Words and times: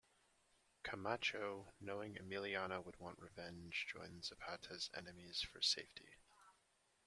Camacho, 0.81 1.73
knowing 1.79 2.15
Emiliano 2.15 2.83
would 2.83 2.97
want 2.99 3.19
revenge, 3.19 3.85
joined 3.93 4.25
Zapata's 4.25 4.89
enemies 4.95 5.41
for 5.41 5.61
safety. 5.61 6.15